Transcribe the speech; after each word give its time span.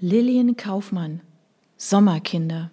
Lillian 0.00 0.56
Kaufmann 0.56 1.22
Sommerkinder 1.76 2.70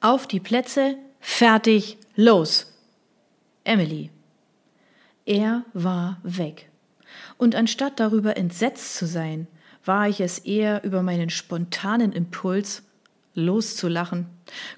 Auf 0.00 0.26
die 0.26 0.40
Plätze, 0.40 0.96
fertig, 1.20 1.98
los. 2.14 2.72
Emily. 3.62 4.10
Er 5.26 5.66
war 5.74 6.18
weg. 6.22 6.70
Und 7.36 7.54
anstatt 7.54 8.00
darüber 8.00 8.38
entsetzt 8.38 8.94
zu 8.94 9.06
sein, 9.06 9.48
war 9.84 10.08
ich 10.08 10.22
es 10.22 10.38
eher 10.38 10.82
über 10.82 11.02
meinen 11.02 11.28
spontanen 11.28 12.12
Impuls, 12.12 12.82
loszulachen. 13.34 14.28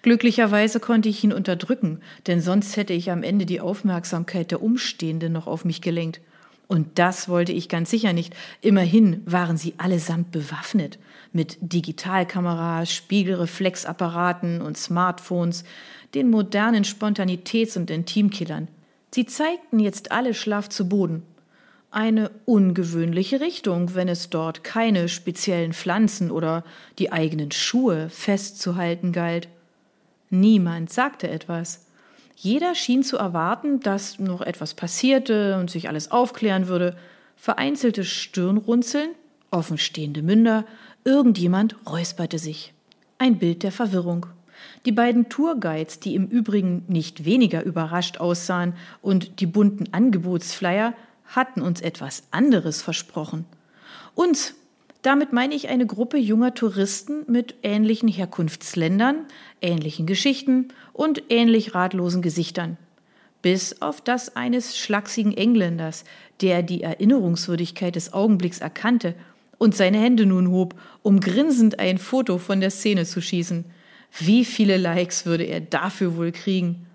Glücklicherweise 0.03 0.81
konnte 0.81 1.09
ich 1.09 1.23
ihn 1.23 1.33
unterdrücken, 1.33 2.01
denn 2.27 2.41
sonst 2.41 2.77
hätte 2.77 2.93
ich 2.93 3.13
am 3.13 3.23
Ende 3.23 3.47
die 3.47 3.61
Aufmerksamkeit 3.61 4.51
der 4.51 4.63
Umstehenden 4.65 5.33
noch 5.33 5.47
auf 5.47 5.65
mich 5.65 5.81
gelenkt. 5.81 6.21
Und 6.69 6.99
das 6.99 7.31
wollte 7.31 7.53
ich 7.53 7.71
ganz 7.71 7.91
sicher 7.91 8.13
nicht. 8.13 8.37
Immerhin 8.61 9.23
waren 9.25 9.57
sie 9.57 9.75
allesamt 9.79 10.31
bewaffnet 10.31 10.99
mit 11.33 11.57
Digitalkameras, 11.61 12.93
Spiegelreflexapparaten 12.93 14.61
und 14.61 14.77
Smartphones, 14.77 15.65
den 16.15 16.31
modernen 16.31 16.85
Spontanitäts- 16.85 17.77
und 17.77 17.91
Intimkillern. 17.91 18.69
Sie 19.15 19.27
zeigten 19.27 19.81
jetzt 19.81 20.13
alle 20.13 20.35
schlaff 20.35 20.69
zu 20.69 20.89
Boden. 20.89 21.23
Eine 21.91 22.31
ungewöhnliche 22.45 23.41
Richtung, 23.41 23.95
wenn 23.95 24.09
es 24.09 24.29
dort 24.29 24.63
keine 24.63 25.09
speziellen 25.09 25.73
Pflanzen 25.73 26.31
oder 26.31 26.65
die 26.99 27.13
eigenen 27.13 27.51
Schuhe 27.51 28.11
festzuhalten 28.11 29.13
galt. 29.13 29.49
Niemand 30.29 30.93
sagte 30.93 31.31
etwas. 31.31 31.87
Jeder 32.41 32.77
schien 32.77 33.03
zu 33.03 33.17
erwarten, 33.17 33.81
dass 33.81 34.21
noch 34.21 34.43
etwas 34.43 34.75
passierte 34.75 35.59
und 35.59 35.73
sich 35.73 35.89
alles 35.89 36.13
aufklären 36.13 36.69
würde. 36.69 36.97
Vereinzelte 37.35 38.05
Stirnrunzeln, 38.05 39.11
offenstehende 39.51 40.23
Münder, 40.23 40.65
irgendjemand 41.03 41.75
räusperte 41.85 42.39
sich. 42.39 42.73
Ein 43.19 43.39
Bild 43.39 43.65
der 43.65 43.73
Verwirrung. 43.73 44.27
Die 44.87 44.93
beiden 44.93 45.29
Tourguides, 45.29 45.99
die 45.99 46.15
im 46.15 46.29
Übrigen 46.29 46.85
nicht 46.87 47.25
weniger 47.25 47.65
überrascht 47.65 48.19
aussahen, 48.19 48.75
und 49.03 49.41
die 49.41 49.47
bunten 49.47 49.93
Angebotsflyer 49.93 50.95
hatten 51.27 51.61
uns 51.61 51.81
etwas 51.81 52.23
anderes 52.31 52.83
versprochen. 52.83 53.47
Uns, 54.15 54.55
damit 55.03 55.33
meine 55.33 55.55
ich 55.55 55.69
eine 55.69 55.87
Gruppe 55.87 56.19
junger 56.19 56.55
Touristen 56.55 57.25
mit 57.27 57.55
ähnlichen 57.63 58.09
Herkunftsländern, 58.09 59.27
ähnlichen 59.61 60.07
Geschichten 60.07 60.69
und 60.93 61.23
ähnlich 61.29 61.75
ratlosen 61.75 62.23
Gesichtern. 62.23 62.77
Bis 63.41 63.81
auf 63.81 64.01
das 64.01 64.35
eines 64.35 64.77
schlachsigen 64.77 65.37
Engländers, 65.37 66.05
der 66.41 66.63
die 66.63 66.83
Erinnerungswürdigkeit 66.83 67.95
des 67.95 68.13
Augenblicks 68.13 68.59
erkannte 68.59 69.15
und 69.59 69.77
seine 69.77 69.99
Hände 69.99 70.27
nun 70.27 70.51
hob, 70.51 70.75
um 71.03 71.21
grinsend 71.21 71.79
ein 71.79 71.99
Foto 71.99 72.39
von 72.39 72.61
der 72.61 72.71
Szene 72.71 73.05
zu 73.05 73.21
schießen. 73.21 73.65
Wie 74.19 74.45
viele 74.45 74.77
Likes 74.77 75.27
würde 75.27 75.45
er 75.45 75.61
dafür 75.61 76.17
wohl 76.17 76.33
kriegen? 76.33 76.87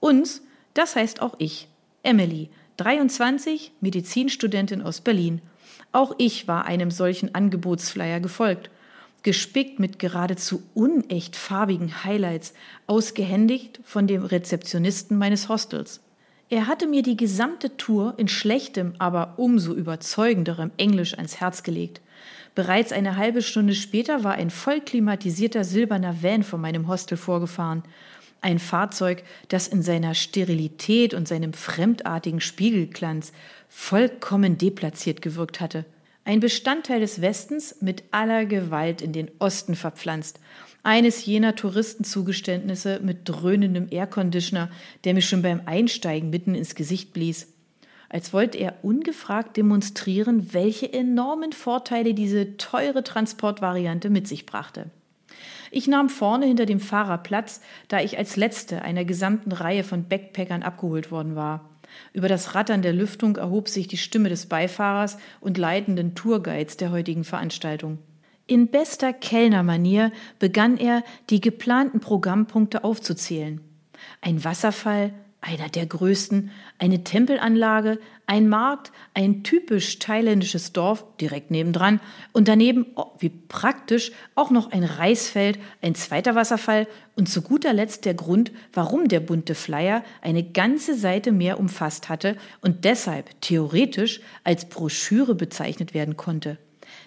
Uns, 0.00 0.42
das 0.74 0.96
heißt 0.96 1.22
auch 1.22 1.34
ich, 1.38 1.68
Emily, 2.02 2.48
23, 2.78 3.72
Medizinstudentin 3.80 4.82
aus 4.82 5.00
Berlin. 5.00 5.40
Auch 5.94 6.12
ich 6.18 6.48
war 6.48 6.64
einem 6.64 6.90
solchen 6.90 7.36
Angebotsflyer 7.36 8.18
gefolgt, 8.18 8.68
gespickt 9.22 9.78
mit 9.78 10.00
geradezu 10.00 10.60
unecht 10.74 11.36
farbigen 11.36 12.02
Highlights, 12.02 12.52
ausgehändigt 12.88 13.78
von 13.84 14.08
dem 14.08 14.24
Rezeptionisten 14.24 15.16
meines 15.16 15.48
Hostels. 15.48 16.00
Er 16.50 16.66
hatte 16.66 16.88
mir 16.88 17.02
die 17.02 17.16
gesamte 17.16 17.76
Tour 17.76 18.14
in 18.16 18.26
schlechtem, 18.26 18.94
aber 18.98 19.34
umso 19.36 19.72
überzeugenderem 19.72 20.72
Englisch 20.78 21.14
ans 21.16 21.40
Herz 21.40 21.62
gelegt. 21.62 22.00
Bereits 22.56 22.90
eine 22.90 23.16
halbe 23.16 23.40
Stunde 23.40 23.76
später 23.76 24.24
war 24.24 24.32
ein 24.34 24.50
voll 24.50 24.80
klimatisierter 24.80 25.62
silberner 25.62 26.24
Van 26.24 26.42
vor 26.42 26.58
meinem 26.58 26.88
Hostel 26.88 27.16
vorgefahren. 27.16 27.84
Ein 28.44 28.58
Fahrzeug, 28.58 29.22
das 29.48 29.68
in 29.68 29.82
seiner 29.82 30.14
Sterilität 30.14 31.14
und 31.14 31.26
seinem 31.26 31.54
fremdartigen 31.54 32.42
Spiegelglanz 32.42 33.32
vollkommen 33.70 34.58
deplatziert 34.58 35.22
gewirkt 35.22 35.62
hatte. 35.62 35.86
Ein 36.26 36.40
Bestandteil 36.40 37.00
des 37.00 37.22
Westens 37.22 37.80
mit 37.80 38.04
aller 38.10 38.44
Gewalt 38.44 39.00
in 39.00 39.14
den 39.14 39.30
Osten 39.38 39.74
verpflanzt. 39.76 40.40
Eines 40.82 41.24
jener 41.24 41.54
Touristenzugeständnisse 41.54 43.00
mit 43.02 43.20
dröhnendem 43.24 43.88
Airconditioner, 43.90 44.70
der 45.04 45.14
mir 45.14 45.22
schon 45.22 45.40
beim 45.40 45.62
Einsteigen 45.64 46.28
mitten 46.28 46.54
ins 46.54 46.74
Gesicht 46.74 47.14
blies. 47.14 47.50
Als 48.10 48.34
wollte 48.34 48.58
er 48.58 48.74
ungefragt 48.82 49.56
demonstrieren, 49.56 50.52
welche 50.52 50.92
enormen 50.92 51.54
Vorteile 51.54 52.12
diese 52.12 52.58
teure 52.58 53.04
Transportvariante 53.04 54.10
mit 54.10 54.28
sich 54.28 54.44
brachte. 54.44 54.90
Ich 55.76 55.88
nahm 55.88 56.08
vorne 56.08 56.46
hinter 56.46 56.66
dem 56.66 56.78
Fahrer 56.78 57.18
Platz, 57.18 57.60
da 57.88 57.98
ich 57.98 58.16
als 58.16 58.36
letzte 58.36 58.82
einer 58.82 59.04
gesamten 59.04 59.50
Reihe 59.50 59.82
von 59.82 60.04
Backpackern 60.04 60.62
abgeholt 60.62 61.10
worden 61.10 61.34
war. 61.34 61.68
Über 62.12 62.28
das 62.28 62.54
Rattern 62.54 62.80
der 62.80 62.92
Lüftung 62.92 63.34
erhob 63.34 63.68
sich 63.68 63.88
die 63.88 63.96
Stimme 63.96 64.28
des 64.28 64.46
Beifahrers 64.46 65.18
und 65.40 65.58
leitenden 65.58 66.14
Tourguides 66.14 66.76
der 66.76 66.92
heutigen 66.92 67.24
Veranstaltung. 67.24 67.98
In 68.46 68.68
bester 68.68 69.12
Kellnermanier 69.12 70.12
begann 70.38 70.76
er, 70.76 71.02
die 71.28 71.40
geplanten 71.40 71.98
Programmpunkte 71.98 72.84
aufzuzählen. 72.84 73.60
Ein 74.20 74.44
Wasserfall, 74.44 75.12
einer 75.44 75.68
der 75.68 75.84
größten, 75.84 76.50
eine 76.78 77.04
Tempelanlage, 77.04 77.98
ein 78.26 78.48
Markt, 78.48 78.92
ein 79.12 79.42
typisch 79.42 79.98
thailändisches 79.98 80.72
Dorf 80.72 81.04
direkt 81.20 81.50
nebendran 81.50 82.00
und 82.32 82.48
daneben, 82.48 82.86
oh, 82.96 83.12
wie 83.18 83.28
praktisch, 83.28 84.12
auch 84.34 84.50
noch 84.50 84.72
ein 84.72 84.84
Reisfeld, 84.84 85.58
ein 85.82 85.94
zweiter 85.94 86.34
Wasserfall 86.34 86.88
und 87.14 87.28
zu 87.28 87.42
guter 87.42 87.74
Letzt 87.74 88.06
der 88.06 88.14
Grund, 88.14 88.52
warum 88.72 89.08
der 89.08 89.20
bunte 89.20 89.54
Flyer 89.54 90.02
eine 90.22 90.42
ganze 90.42 90.96
Seite 90.96 91.30
mehr 91.30 91.60
umfasst 91.60 92.08
hatte 92.08 92.36
und 92.62 92.84
deshalb 92.84 93.38
theoretisch 93.42 94.20
als 94.44 94.68
Broschüre 94.68 95.34
bezeichnet 95.34 95.92
werden 95.92 96.16
konnte. 96.16 96.56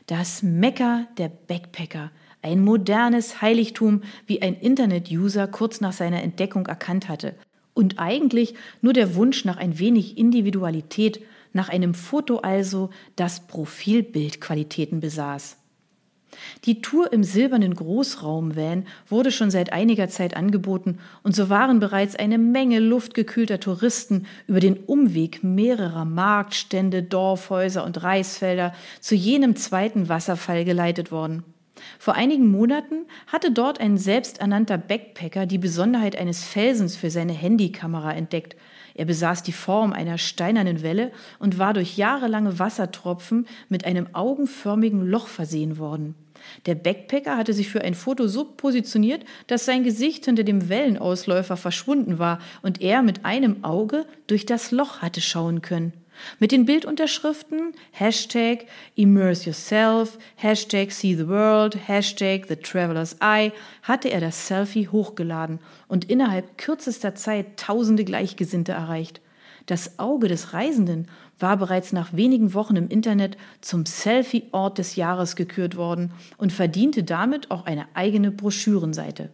Das 0.06 0.44
Mekka 0.44 1.08
der 1.18 1.30
Backpacker, 1.30 2.12
ein 2.44 2.64
modernes 2.64 3.42
Heiligtum, 3.42 4.04
wie 4.28 4.44
ein 4.44 4.56
Internet-User 4.56 5.48
kurz 5.48 5.82
nach 5.82 5.94
seiner 5.94 6.22
Entdeckung 6.22 6.68
erkannt 6.68 7.10
hatte– 7.10 7.34
und 7.78 8.00
eigentlich 8.00 8.56
nur 8.82 8.94
der 8.94 9.16
Wunsch 9.16 9.46
nach 9.46 9.58
ein 9.58 9.80
wenig 9.80 10.18
Individualität, 10.18 11.22
nach 11.54 11.70
einem 11.70 11.94
Foto 11.94 12.40
also, 12.40 12.90
das 13.16 13.48
Profilbildqualitäten 13.48 15.00
besaß. 15.00 15.58
Die 16.66 16.82
Tour 16.82 17.14
im 17.14 17.24
silbernen 17.24 17.74
Großraumvan 17.74 18.86
wurde 19.08 19.32
schon 19.32 19.50
seit 19.50 19.72
einiger 19.74 20.10
Zeit 20.10 20.36
angeboten 20.36 21.00
und 21.24 21.36
so 21.36 21.50
waren 21.50 21.80
bereits 21.80 22.16
eine 22.16 22.38
Menge 22.38 22.80
luftgekühlter 22.80 23.60
Touristen 23.60 24.26
über 24.48 24.60
den 24.60 24.78
Umweg 24.78 25.44
mehrerer 25.44 26.06
Marktstände, 26.06 27.02
Dorfhäuser 27.02 27.86
und 27.86 28.04
Reisfelder 28.04 28.74
zu 29.00 29.16
jenem 29.16 29.56
zweiten 29.56 30.10
Wasserfall 30.10 30.66
geleitet 30.66 31.12
worden. 31.12 31.44
Vor 32.00 32.16
einigen 32.16 32.50
Monaten 32.50 33.06
hatte 33.28 33.52
dort 33.52 33.80
ein 33.80 33.98
selbsternannter 33.98 34.78
Backpacker 34.78 35.46
die 35.46 35.58
Besonderheit 35.58 36.16
eines 36.16 36.44
Felsens 36.44 36.96
für 36.96 37.10
seine 37.10 37.34
Handykamera 37.34 38.14
entdeckt. 38.14 38.56
Er 38.96 39.06
besaß 39.06 39.44
die 39.44 39.52
Form 39.52 39.94
einer 39.94 40.18
steinernen 40.18 40.82
Welle 40.82 41.12
und 41.40 41.60
war 41.60 41.74
durch 41.74 41.98
jahrelange 41.98 42.58
Wassertropfen 42.58 43.48
mit 43.70 43.86
einem 43.86 44.08
augenförmigen 44.14 45.08
Loch 45.08 45.28
versehen 45.28 45.78
worden. 45.78 46.16
Der 46.66 46.76
Backpacker 46.76 47.38
hatte 47.38 47.54
sich 47.54 47.70
für 47.70 47.82
ein 47.82 47.94
Foto 47.94 48.28
so 48.28 48.46
positioniert, 48.46 49.24
dass 49.48 49.66
sein 49.66 49.84
Gesicht 49.84 50.26
hinter 50.26 50.44
dem 50.44 50.70
Wellenausläufer 50.70 51.58
verschwunden 51.58 52.20
war 52.20 52.40
und 52.62 52.82
er 52.82 53.04
mit 53.04 53.26
einem 53.26 53.64
Auge 53.64 54.06
durch 54.28 54.46
das 54.46 54.72
Loch 54.72 55.02
hatte 55.02 55.22
schauen 55.22 55.62
können. 55.62 55.94
Mit 56.40 56.52
den 56.52 56.66
Bildunterschriften 56.66 57.74
Hashtag 57.92 58.66
Immerse 58.96 59.46
Yourself, 59.46 60.18
Hashtag 60.36 60.92
See 60.92 61.16
the 61.16 61.28
World, 61.28 61.88
Hashtag 61.88 62.46
The 62.48 62.56
Traveler's 62.56 63.18
Eye 63.22 63.52
hatte 63.84 64.10
er 64.10 64.22
das 64.22 64.48
Selfie 64.48 64.88
hochgeladen 64.88 65.60
und 65.88 66.10
innerhalb 66.10 66.58
kürzester 66.58 67.16
Zeit 67.16 67.58
tausende 67.58 68.04
Gleichgesinnte 68.04 68.72
erreicht. 68.72 69.22
Das 69.68 70.00
Auge 70.00 70.30
des 70.30 70.54
Reisenden 70.54 71.08
war 71.40 71.58
bereits 71.58 71.92
nach 71.92 72.14
wenigen 72.14 72.54
Wochen 72.54 72.78
im 72.78 72.88
Internet 72.88 73.38
zum 73.60 73.86
Selfie-Ort 73.86 74.78
des 74.78 74.96
Jahres 74.96 75.36
gekürt 75.36 75.76
worden 75.76 76.12
und 76.38 76.54
verdiente 76.54 77.04
damit 77.04 77.52
auch 77.52 77.66
eine 77.66 77.86
eigene 77.94 78.32
Broschürenseite. 78.32 79.30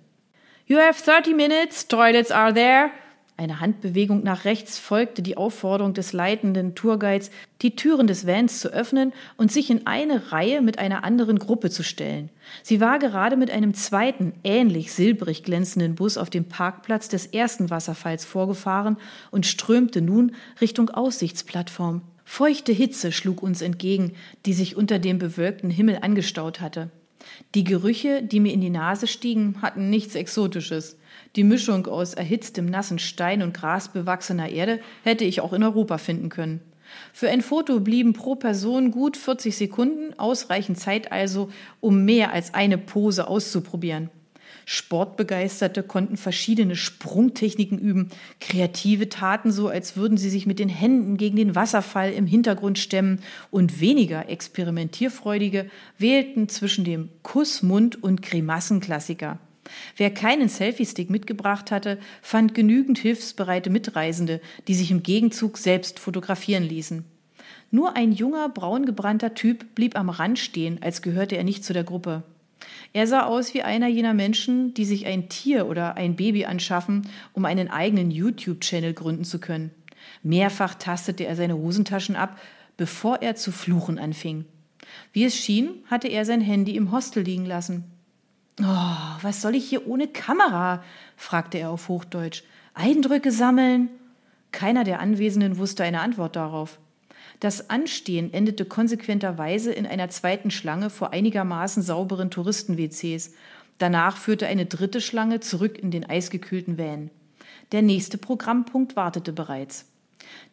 You 0.66 0.78
have 0.78 1.04
30 1.04 1.36
minutes, 1.36 1.88
toilets 1.88 2.32
are 2.32 2.54
there, 2.54 2.90
eine 3.36 3.60
Handbewegung 3.60 4.24
nach 4.24 4.46
rechts 4.46 4.78
folgte 4.78 5.24
die 5.24 5.38
Aufforderung 5.38 5.94
des 5.94 6.14
leitenden 6.14 6.76
Tourguides, 6.76 7.32
die 7.64 7.76
Türen 7.76 8.06
des 8.06 8.28
Vans 8.28 8.60
zu 8.60 8.72
öffnen 8.72 9.12
und 9.38 9.52
sich 9.52 9.72
in 9.72 9.88
eine 9.88 10.32
Reihe 10.32 10.62
mit 10.62 10.78
einer 10.78 11.04
anderen 11.04 11.40
Gruppe 11.40 11.72
zu 11.72 11.84
stellen. 11.84 12.30
Sie 12.62 12.80
war 12.80 13.00
gerade 13.00 13.36
mit 13.36 13.50
einem 13.50 13.74
zweiten, 13.74 14.34
ähnlich 14.44 14.94
silbrig 14.94 15.44
glänzenden 15.44 15.96
Bus 15.96 16.18
auf 16.18 16.30
dem 16.30 16.46
Parkplatz 16.46 17.10
des 17.10 17.26
ersten 17.26 17.72
Wasserfalls 17.72 18.24
vorgefahren 18.24 18.98
und 19.32 19.48
strömte 19.48 20.02
nun 20.02 20.36
Richtung 20.62 20.92
Aussichtsplattform. 20.92 22.02
Feuchte 22.26 22.72
Hitze 22.72 23.12
schlug 23.12 23.42
uns 23.42 23.62
entgegen, 23.62 24.14
die 24.46 24.54
sich 24.54 24.76
unter 24.76 25.00
dem 25.00 25.18
bewölkten 25.18 25.70
Himmel 25.72 26.00
angestaut 26.02 26.62
hatte. 26.62 26.92
Die 27.56 27.64
Gerüche, 27.64 28.22
die 28.22 28.40
mir 28.40 28.54
in 28.54 28.62
die 28.62 28.70
Nase 28.70 29.08
stiegen, 29.08 29.62
hatten 29.62 29.90
nichts 29.90 30.16
Exotisches. 30.16 30.98
Die 31.36 31.44
Mischung 31.44 31.88
aus 31.88 32.14
erhitztem 32.14 32.68
nassen 32.68 33.00
Stein 33.00 33.42
und 33.42 33.56
grasbewachsener 33.56 34.50
Erde 34.50 34.80
hätte 35.04 35.26
ich 35.26 35.42
auch 35.42 35.54
in 35.54 35.64
Europa 35.64 35.98
finden 35.98 36.30
können. 36.30 36.62
Für 37.12 37.30
ein 37.30 37.42
Foto 37.42 37.80
blieben 37.80 38.14
pro 38.14 38.36
Person 38.36 38.92
gut 38.92 39.18
40 39.18 39.58
Sekunden, 39.58 40.14
ausreichend 40.20 40.80
Zeit 40.80 41.12
also, 41.12 41.50
um 41.80 42.06
mehr 42.06 42.34
als 42.34 42.54
eine 42.54 42.78
Pose 42.78 43.28
auszuprobieren. 43.28 44.12
Sportbegeisterte 44.66 45.82
konnten 45.82 46.18
verschiedene 46.18 46.76
Sprungtechniken 46.76 47.80
üben. 47.80 48.10
Kreative 48.40 49.10
taten 49.10 49.52
so, 49.52 49.68
als 49.68 49.98
würden 49.98 50.18
sie 50.18 50.30
sich 50.30 50.46
mit 50.46 50.60
den 50.60 50.70
Händen 50.70 51.18
gegen 51.18 51.36
den 51.36 51.56
Wasserfall 51.56 52.14
im 52.14 52.28
Hintergrund 52.28 52.78
stemmen. 52.78 53.20
Und 53.52 53.82
weniger 53.82 54.30
experimentierfreudige 54.30 55.70
wählten 55.98 56.48
zwischen 56.48 56.86
dem 56.86 57.10
Kussmund 57.24 58.02
und 58.02 58.22
Grimassenklassiker. 58.22 59.40
Wer 59.98 60.14
keinen 60.14 60.50
Selfie-Stick 60.50 61.10
mitgebracht 61.10 61.72
hatte, 61.72 62.00
fand 62.22 62.54
genügend 62.54 62.98
hilfsbereite 62.98 63.70
Mitreisende, 63.70 64.42
die 64.68 64.76
sich 64.76 64.92
im 64.92 65.04
Gegenzug 65.04 65.58
selbst 65.58 66.00
fotografieren 66.00 66.64
ließen. 66.64 67.06
Nur 67.72 67.96
ein 67.96 68.12
junger, 68.12 68.50
braungebrannter 68.50 69.34
Typ 69.34 69.74
blieb 69.76 69.98
am 69.98 70.10
Rand 70.10 70.40
stehen, 70.40 70.80
als 70.82 71.02
gehörte 71.02 71.38
er 71.38 71.44
nicht 71.44 71.64
zu 71.64 71.74
der 71.74 71.84
Gruppe. 71.84 72.24
Er 72.94 73.08
sah 73.08 73.26
aus 73.26 73.54
wie 73.54 73.64
einer 73.64 73.88
jener 73.88 74.14
Menschen, 74.14 74.74
die 74.74 74.86
sich 74.86 75.06
ein 75.06 75.28
Tier 75.30 75.68
oder 75.68 75.98
ein 75.98 76.16
Baby 76.16 76.46
anschaffen, 76.46 77.10
um 77.34 77.46
einen 77.46 77.70
eigenen 77.70 78.12
YouTube-Channel 78.12 78.94
gründen 78.94 79.26
zu 79.26 79.40
können. 79.40 79.72
Mehrfach 80.22 80.76
tastete 80.76 81.26
er 81.26 81.36
seine 81.36 81.58
Hosentaschen 81.58 82.16
ab, 82.16 82.40
bevor 82.78 83.22
er 83.22 83.36
zu 83.36 83.52
fluchen 83.52 83.98
anfing. 84.00 84.46
Wie 85.12 85.24
es 85.24 85.36
schien, 85.36 85.84
hatte 85.90 86.08
er 86.08 86.26
sein 86.26 86.42
Handy 86.42 86.76
im 86.76 86.92
Hostel 86.92 87.24
liegen 87.24 87.46
lassen. 87.46 87.86
Oh, 88.62 89.18
was 89.22 89.42
soll 89.42 89.56
ich 89.56 89.68
hier 89.68 89.88
ohne 89.88 90.08
Kamera? 90.08 90.84
fragte 91.18 91.58
er 91.58 91.72
auf 91.72 91.88
Hochdeutsch. 91.88 92.44
Eindrücke 92.74 93.32
sammeln? 93.32 93.90
Keiner 94.52 94.84
der 94.84 95.00
Anwesenden 95.00 95.58
wusste 95.58 95.84
eine 95.84 96.02
Antwort 96.02 96.36
darauf. 96.36 96.80
Das 97.40 97.70
Anstehen 97.70 98.32
endete 98.32 98.66
konsequenterweise 98.66 99.74
in 99.74 99.88
einer 99.88 100.10
zweiten 100.10 100.52
Schlange 100.52 100.90
vor 100.90 101.12
einigermaßen 101.12 101.82
sauberen 101.82 102.30
Touristen-WCs. 102.30 103.34
Danach 103.80 104.18
führte 104.18 104.48
eine 104.48 104.66
dritte 104.66 105.02
Schlange 105.02 105.40
zurück 105.40 105.78
in 105.78 105.90
den 105.90 106.08
eisgekühlten 106.08 106.78
Van. 106.78 107.10
Der 107.72 107.82
nächste 107.82 108.18
Programmpunkt 108.20 108.96
wartete 108.96 109.34
bereits. 109.34 109.86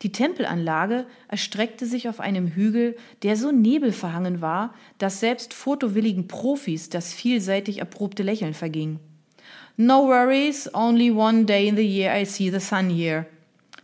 Die 0.03 0.13
Tempelanlage 0.13 1.07
erstreckte 1.29 1.87
sich 1.87 2.09
auf 2.09 2.21
einem 2.21 2.49
Hügel, 2.49 2.97
der 3.23 3.37
so 3.37 3.53
nebelverhangen 3.53 4.41
war, 4.41 4.75
dass 4.99 5.21
selbst 5.21 5.55
fotowilligen 5.55 6.29
Profis 6.29 6.89
das 6.91 7.13
vielseitig 7.13 7.79
erprobte 7.79 8.23
Lächeln 8.23 8.55
verging. 8.55 8.99
No 9.77 10.07
worries, 10.07 10.69
only 10.75 11.11
one 11.11 11.45
day 11.45 11.69
in 11.69 11.77
the 11.77 11.87
year 11.87 12.15
I 12.21 12.25
see 12.25 12.51
the 12.51 12.61
sun 12.61 12.91
here, 12.91 13.27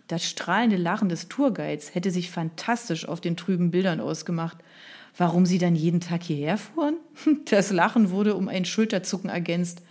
das 0.09 0.25
strahlende 0.29 0.77
Lachen 0.77 1.09
des 1.09 1.29
Tourguides 1.29 1.94
hätte 1.94 2.11
sich 2.11 2.31
fantastisch 2.31 3.09
auf 3.09 3.21
den 3.21 3.37
trüben 3.37 3.71
Bildern 3.73 4.00
ausgemacht. 4.00 4.59
Warum 5.17 5.47
sie 5.47 5.59
dann 5.59 5.75
jeden 5.75 6.00
Tag 6.00 6.23
hierher 6.23 6.59
fuhren? 6.59 6.97
Das 7.47 7.73
Lachen 7.73 8.11
wurde 8.11 8.37
um 8.37 8.49
ein 8.49 8.65
Schulterzucken 8.65 9.31
ergänzt. 9.31 9.83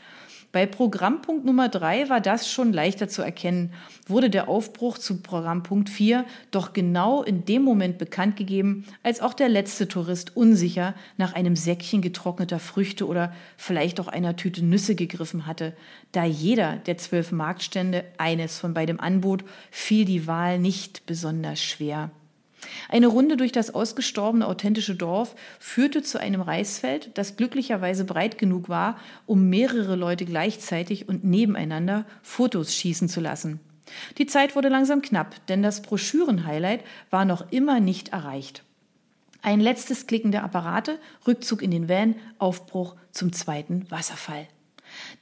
Bei 0.56 0.66
Programmpunkt 0.66 1.44
Nummer 1.44 1.68
drei 1.68 2.07
war 2.07 2.22
das 2.22 2.50
schon 2.50 2.72
leichter 2.72 3.10
zu 3.10 3.22
erkennen, 3.22 3.74
wurde 4.07 4.30
der 4.30 4.48
Aufbruch 4.48 4.98
zu 4.98 5.18
Programmpunkt 5.18 5.90
vier 5.90 6.24
doch 6.50 6.72
genau 6.72 7.24
in 7.24 7.44
dem 7.44 7.62
Moment 7.62 7.98
bekannt 7.98 8.38
gegeben, 8.38 8.86
als 9.04 9.19
auch 9.19 9.34
der 9.34 9.50
letzte 9.50 9.90
Tourist 9.90 10.38
unsicher 10.38 10.96
nach 11.18 11.34
einem 11.34 11.57
Säckchen 11.57 12.02
getrockneter 12.02 12.60
Früchte 12.60 13.06
oder 13.06 13.34
vielleicht 13.57 14.00
auch 14.00 14.07
einer 14.07 14.38
Tüte 14.38 14.63
Nüsse 14.63 14.96
gegriffen 14.96 15.46
hatte. 15.46 15.74
Da 16.13 16.24
jeder 16.24 16.78
der 16.78 16.98
zwölf 16.98 17.34
Marktstände 17.34 18.06
eines 18.18 18.57
von 18.57 18.74
beidem 18.74 19.02
anbot, 19.02 19.44
fiel 19.72 20.06
die 20.06 20.25
Wahl 20.25 20.57
nicht 20.57 21.06
besonders 21.06 21.62
schwer. 21.62 22.12
Eine 22.90 23.07
Runde 23.07 23.38
durch 23.38 23.52
das 23.52 23.74
ausgestorbene 23.74 24.48
authentische 24.48 24.96
Dorf 24.96 25.36
führte 25.60 26.02
zu 26.04 26.19
einem 26.19 26.42
Reisfeld, 26.42 27.12
das 27.18 27.36
glücklicherweise 27.38 28.06
breit 28.06 28.38
genug 28.38 28.69
war, 28.69 28.98
um 29.25 29.50
mehrere 29.50 29.96
Leute 29.96 30.25
gleichzeitig 30.25 31.07
und 31.07 31.24
nebeneinander 31.24 32.06
Fotos 32.22 32.74
schießen 32.74 33.10
zu 33.10 33.19
lassen. 33.19 33.60
Die 34.18 34.25
Zeit 34.25 34.56
wurde 34.56 34.69
langsam 34.69 35.02
knapp, 35.02 35.46
denn 35.48 35.62
das 35.62 35.81
Broschüren-Highlight 35.81 36.84
war 37.10 37.25
noch 37.25 37.52
immer 37.52 37.80
nicht 37.80 38.10
erreicht. 38.10 38.63
Ein 39.42 39.60
letztes 39.60 40.07
Klicken 40.07 40.31
der 40.31 40.44
Apparate, 40.44 40.98
Rückzug 41.28 41.62
in 41.62 41.69
den 41.69 41.88
Van, 41.88 42.16
Aufbruch 42.40 42.96
zum 43.12 43.31
zweiten 43.31 43.90
Wasserfall. 43.92 44.48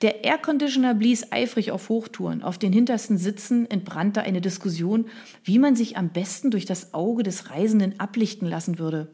Der 0.01 0.23
Airconditioner 0.23 0.93
blies 0.93 1.31
eifrig 1.31 1.71
auf 1.71 1.89
Hochtouren. 1.89 2.43
Auf 2.43 2.57
den 2.57 2.73
hintersten 2.73 3.17
Sitzen 3.17 3.69
entbrannte 3.69 4.21
eine 4.21 4.41
Diskussion, 4.41 5.05
wie 5.43 5.59
man 5.59 5.75
sich 5.75 5.97
am 5.97 6.09
besten 6.09 6.51
durch 6.51 6.65
das 6.65 6.93
Auge 6.93 7.23
des 7.23 7.49
Reisenden 7.49 7.99
ablichten 7.99 8.47
lassen 8.47 8.79
würde. 8.79 9.09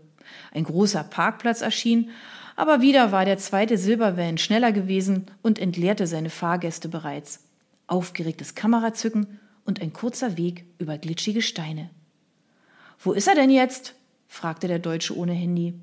Ein 0.51 0.63
großer 0.63 1.03
Parkplatz 1.03 1.61
erschien, 1.61 2.09
aber 2.55 2.81
wieder 2.81 3.11
war 3.11 3.25
der 3.25 3.37
zweite 3.37 3.77
Silbervan 3.77 4.37
schneller 4.37 4.71
gewesen 4.71 5.27
und 5.41 5.59
entleerte 5.59 6.07
seine 6.07 6.29
Fahrgäste 6.29 6.89
bereits. 6.89 7.45
Aufgeregtes 7.87 8.55
Kamerazücken 8.55 9.39
und 9.65 9.81
ein 9.81 9.93
kurzer 9.93 10.37
Weg 10.37 10.65
über 10.77 10.97
glitschige 10.97 11.41
Steine. 11.41 11.89
Wo 12.99 13.13
ist 13.13 13.27
er 13.27 13.35
denn 13.35 13.49
jetzt? 13.49 13.95
fragte 14.27 14.67
der 14.67 14.79
Deutsche 14.79 15.15
ohne 15.15 15.33
Handy. 15.33 15.73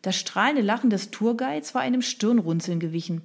Das 0.00 0.16
strahlende 0.16 0.62
Lachen 0.62 0.90
des 0.90 1.10
Tourguides 1.10 1.74
war 1.74 1.82
einem 1.82 2.02
Stirnrunzeln 2.02 2.80
gewichen. 2.80 3.22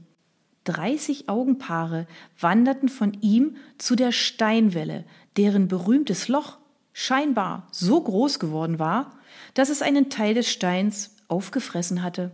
30 0.67 1.29
Augenpaare 1.29 2.07
wanderten 2.39 2.89
von 2.89 3.13
ihm 3.21 3.55
zu 3.77 3.95
der 3.95 4.11
Steinwelle, 4.11 5.05
deren 5.37 5.67
berühmtes 5.67 6.27
Loch 6.27 6.57
scheinbar 6.93 7.67
so 7.71 8.01
groß 8.01 8.39
geworden 8.39 8.79
war, 8.79 9.13
dass 9.53 9.69
es 9.69 9.81
einen 9.81 10.09
Teil 10.09 10.33
des 10.33 10.49
Steins 10.49 11.15
aufgefressen 11.27 12.03
hatte. 12.03 12.31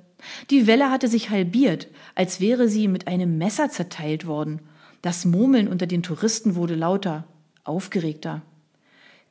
Die 0.50 0.68
Welle 0.68 0.90
hatte 0.90 1.08
sich 1.08 1.30
halbiert, 1.30 1.88
als 2.16 2.40
wäre 2.40 2.70
sie 2.70 2.88
mit 2.88 3.08
einem 3.08 3.38
Messer 3.38 3.70
zerteilt 3.70 4.26
worden. 4.26 4.62
Das 5.02 5.26
Murmeln 5.26 5.68
unter 5.68 5.86
den 5.86 6.02
Touristen 6.02 6.56
wurde 6.56 6.76
lauter, 6.76 7.26
aufgeregter. 7.64 8.42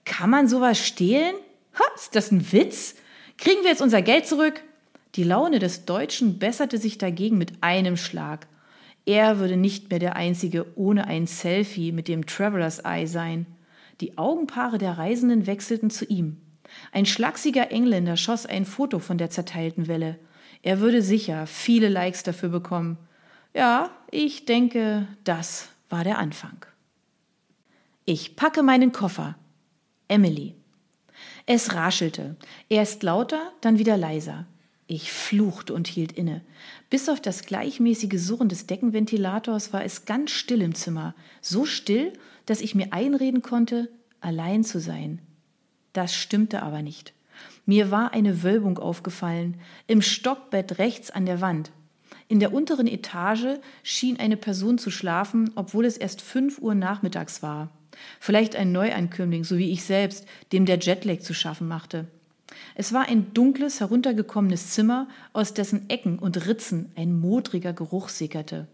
Kann 0.04 0.30
man 0.30 0.48
sowas 0.48 0.78
stehlen? 0.78 1.34
Ha, 1.74 1.84
ist 1.94 2.14
das 2.14 2.30
ein 2.30 2.52
Witz? 2.52 2.96
Kriegen 3.38 3.62
wir 3.62 3.70
jetzt 3.70 3.82
unser 3.82 4.02
Geld 4.02 4.26
zurück? 4.26 4.62
Die 5.14 5.24
Laune 5.24 5.58
des 5.58 5.84
Deutschen 5.84 6.38
besserte 6.38 6.78
sich 6.78 6.98
dagegen 6.98 7.38
mit 7.38 7.62
einem 7.62 7.96
Schlag. 7.96 8.46
Er 9.04 9.38
würde 9.38 9.56
nicht 9.56 9.90
mehr 9.90 9.98
der 9.98 10.16
Einzige 10.16 10.66
ohne 10.76 11.06
ein 11.06 11.26
Selfie 11.26 11.92
mit 11.92 12.08
dem 12.08 12.26
Traveler's 12.26 12.78
Eye 12.80 13.06
sein. 13.06 13.46
Die 14.00 14.16
Augenpaare 14.16 14.78
der 14.78 14.98
Reisenden 14.98 15.46
wechselten 15.46 15.90
zu 15.90 16.04
ihm. 16.04 16.40
Ein 16.92 17.06
schlachsiger 17.06 17.70
Engländer 17.70 18.16
schoss 18.16 18.46
ein 18.46 18.64
Foto 18.64 18.98
von 18.98 19.18
der 19.18 19.30
zerteilten 19.30 19.88
Welle. 19.88 20.18
Er 20.62 20.80
würde 20.80 21.02
sicher 21.02 21.46
viele 21.46 21.88
Likes 21.88 22.22
dafür 22.22 22.48
bekommen. 22.48 22.96
Ja, 23.54 23.90
ich 24.10 24.44
denke, 24.44 25.06
das 25.24 25.68
war 25.88 26.04
der 26.04 26.18
Anfang. 26.18 26.64
Ich 28.04 28.36
packe 28.36 28.62
meinen 28.62 28.92
Koffer. 28.92 29.36
Emily. 30.08 30.54
Es 31.46 31.74
raschelte, 31.74 32.36
erst 32.68 33.02
lauter, 33.02 33.52
dann 33.60 33.78
wieder 33.78 33.96
leiser. 33.96 34.46
Ich 34.94 35.10
fluchte 35.10 35.72
und 35.72 35.88
hielt 35.88 36.12
inne. 36.12 36.42
Bis 36.90 37.08
auf 37.08 37.18
das 37.18 37.46
gleichmäßige 37.46 38.20
Surren 38.20 38.50
des 38.50 38.66
Deckenventilators 38.66 39.72
war 39.72 39.82
es 39.82 40.04
ganz 40.04 40.32
still 40.32 40.60
im 40.60 40.74
Zimmer, 40.74 41.14
so 41.40 41.64
still, 41.64 42.12
dass 42.44 42.60
ich 42.60 42.74
mir 42.74 42.92
einreden 42.92 43.40
konnte, 43.40 43.88
allein 44.20 44.64
zu 44.64 44.80
sein. 44.80 45.22
Das 45.94 46.14
stimmte 46.14 46.62
aber 46.62 46.82
nicht. 46.82 47.14
Mir 47.64 47.90
war 47.90 48.12
eine 48.12 48.42
Wölbung 48.42 48.76
aufgefallen, 48.76 49.56
im 49.86 50.02
Stockbett 50.02 50.78
rechts 50.78 51.10
an 51.10 51.24
der 51.24 51.40
Wand. 51.40 51.72
In 52.28 52.38
der 52.38 52.52
unteren 52.52 52.86
Etage 52.86 53.60
schien 53.82 54.20
eine 54.20 54.36
Person 54.36 54.76
zu 54.76 54.90
schlafen, 54.90 55.52
obwohl 55.54 55.86
es 55.86 55.96
erst 55.96 56.20
fünf 56.20 56.58
Uhr 56.58 56.74
nachmittags 56.74 57.42
war. 57.42 57.70
Vielleicht 58.20 58.56
ein 58.56 58.72
Neuankömmling, 58.72 59.44
so 59.44 59.56
wie 59.56 59.72
ich 59.72 59.84
selbst, 59.84 60.26
dem 60.52 60.66
der 60.66 60.78
Jetlag 60.78 61.20
zu 61.20 61.32
schaffen 61.32 61.66
machte. 61.66 62.08
Es 62.74 62.92
war 62.92 63.08
ein 63.08 63.34
dunkles, 63.34 63.80
heruntergekommenes 63.80 64.70
Zimmer, 64.70 65.08
aus 65.32 65.54
dessen 65.54 65.88
Ecken 65.90 66.18
und 66.18 66.46
Ritzen 66.46 66.92
ein 66.96 67.18
modriger 67.18 67.72
Geruch 67.72 68.08
sickerte. 68.08 68.68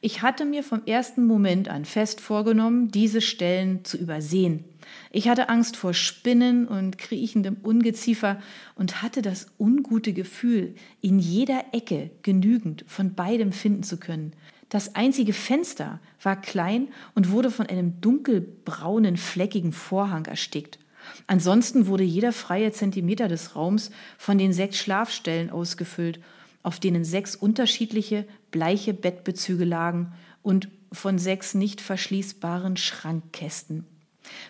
Ich 0.00 0.20
hatte 0.20 0.44
mir 0.44 0.62
vom 0.62 0.82
ersten 0.84 1.26
Moment 1.26 1.68
an 1.68 1.86
fest 1.86 2.20
vorgenommen, 2.20 2.90
diese 2.90 3.22
Stellen 3.22 3.86
zu 3.86 3.96
übersehen. 3.96 4.64
Ich 5.10 5.28
hatte 5.28 5.48
Angst 5.48 5.78
vor 5.78 5.94
Spinnen 5.94 6.68
und 6.68 6.98
kriechendem 6.98 7.56
Ungeziefer 7.62 8.38
und 8.74 9.00
hatte 9.00 9.22
das 9.22 9.46
ungute 9.58 10.12
Gefühl, 10.12 10.74
in 11.00 11.18
jeder 11.18 11.64
Ecke 11.72 12.10
genügend 12.22 12.84
von 12.86 13.14
beidem 13.14 13.52
finden 13.52 13.82
zu 13.82 13.96
können. 13.96 14.34
Das 14.68 14.94
einzige 14.94 15.32
Fenster 15.32 16.00
war 16.22 16.38
klein 16.38 16.88
und 17.14 17.30
wurde 17.30 17.50
von 17.50 17.66
einem 17.66 18.00
dunkelbraunen, 18.00 19.16
fleckigen 19.16 19.72
Vorhang 19.72 20.26
erstickt. 20.26 20.78
Ansonsten 21.26 21.86
wurde 21.86 22.04
jeder 22.04 22.32
freie 22.32 22.70
Zentimeter 22.72 23.28
des 23.28 23.56
Raums 23.56 23.90
von 24.18 24.38
den 24.38 24.52
sechs 24.52 24.78
Schlafstellen 24.78 25.50
ausgefüllt. 25.50 26.20
auf 26.64 26.80
denen 26.80 27.04
sechs 27.04 27.36
unterschiedliche 27.36 28.26
bleiche 28.50 28.92
Bettbezüge 28.94 29.64
lagen 29.64 30.12
und 30.42 30.68
von 30.90 31.18
sechs 31.18 31.54
nicht 31.54 31.80
verschließbaren 31.80 32.76
Schrankkästen. 32.76 33.84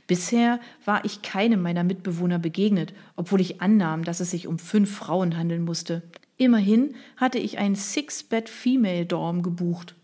Bisher 0.06 0.60
war 0.84 1.04
ich 1.04 1.22
keinem 1.22 1.60
meiner 1.60 1.84
Mitbewohner 1.84 2.38
begegnet, 2.38 2.94
obwohl 3.16 3.40
ich 3.40 3.60
annahm, 3.60 4.04
dass 4.04 4.20
es 4.20 4.30
sich 4.30 4.46
um 4.46 4.58
fünf 4.58 4.94
Frauen 4.94 5.36
handeln 5.36 5.64
musste. 5.64 6.02
Immerhin 6.36 6.94
hatte 7.16 7.38
ich 7.38 7.58
ein 7.58 7.74
Six-Bed-Female-Dorm 7.74 9.42
gebucht. 9.42 9.96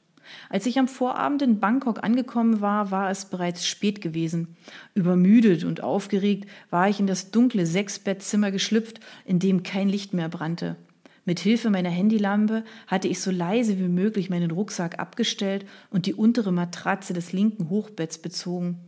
Als 0.48 0.66
ich 0.66 0.78
am 0.78 0.88
Vorabend 0.88 1.42
in 1.42 1.60
Bangkok 1.60 2.02
angekommen 2.02 2.60
war, 2.60 2.90
war 2.90 3.10
es 3.10 3.24
bereits 3.24 3.66
spät 3.66 4.00
gewesen. 4.00 4.56
Übermüdet 4.94 5.64
und 5.64 5.82
aufgeregt 5.82 6.48
war 6.70 6.88
ich 6.88 7.00
in 7.00 7.06
das 7.06 7.30
dunkle 7.30 7.66
Sechsbettzimmer 7.66 8.50
geschlüpft, 8.50 9.00
in 9.24 9.38
dem 9.38 9.62
kein 9.62 9.88
Licht 9.88 10.14
mehr 10.14 10.28
brannte. 10.28 10.76
Mit 11.24 11.38
Hilfe 11.38 11.70
meiner 11.70 11.90
Handylampe 11.90 12.64
hatte 12.86 13.06
ich 13.06 13.20
so 13.20 13.30
leise 13.30 13.78
wie 13.78 13.88
möglich 13.88 14.30
meinen 14.30 14.50
Rucksack 14.50 14.98
abgestellt 14.98 15.66
und 15.90 16.06
die 16.06 16.14
untere 16.14 16.52
Matratze 16.52 17.12
des 17.12 17.32
linken 17.32 17.68
Hochbetts 17.68 18.18
bezogen. 18.18 18.80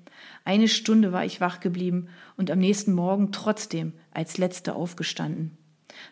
Eine 0.45 0.69
Stunde 0.69 1.13
war 1.13 1.25
ich 1.25 1.41
wach 1.41 1.61
geblieben 1.61 2.09
und 2.37 2.51
am 2.51 2.59
nächsten 2.59 2.95
Morgen 2.95 3.33
trotzdem 3.33 3.93
als 4.13 4.39
Letzte 4.39 4.75
aufgestanden. 4.75 5.57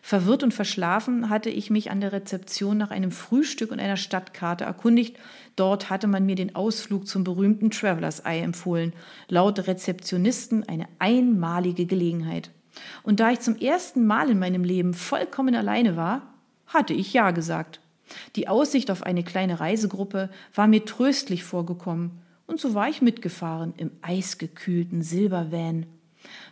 Verwirrt 0.01 0.43
und 0.43 0.53
verschlafen 0.53 1.29
hatte 1.29 1.49
ich 1.49 1.69
mich 1.69 1.91
an 1.91 2.01
der 2.01 2.11
Rezeption 2.11 2.77
nach 2.77 2.91
einem 2.91 3.11
Frühstück 3.11 3.71
und 3.71 3.79
einer 3.79 3.97
Stadtkarte 3.97 4.63
erkundigt. 4.63 5.17
Dort 5.55 5.89
hatte 5.89 6.07
man 6.07 6.25
mir 6.25 6.35
den 6.35 6.55
Ausflug 6.55 7.07
zum 7.07 7.23
berühmten 7.23 7.69
Travelers 7.71 8.21
Eye 8.21 8.41
empfohlen. 8.41 8.93
Laut 9.27 9.67
Rezeptionisten 9.67 10.67
eine 10.67 10.87
einmalige 10.99 11.85
Gelegenheit. 11.85 12.51
Und 13.03 13.19
da 13.19 13.31
ich 13.31 13.41
zum 13.41 13.57
ersten 13.57 14.05
Mal 14.05 14.29
in 14.29 14.39
meinem 14.39 14.63
Leben 14.63 14.93
vollkommen 14.93 15.55
alleine 15.55 15.97
war, 15.97 16.33
hatte 16.67 16.93
ich 16.93 17.13
Ja 17.13 17.31
gesagt. 17.31 17.79
Die 18.35 18.47
Aussicht 18.47 18.91
auf 18.91 19.03
eine 19.03 19.23
kleine 19.23 19.59
Reisegruppe 19.59 20.29
war 20.53 20.67
mir 20.67 20.85
tröstlich 20.85 21.43
vorgekommen 21.43 22.21
und 22.47 22.59
so 22.59 22.73
war 22.73 22.89
ich 22.89 23.01
mitgefahren 23.01 23.73
im 23.77 23.91
eisgekühlten 24.01 25.01
Silbervan. 25.01 25.85